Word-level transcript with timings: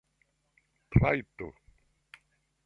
trajto 0.91 1.47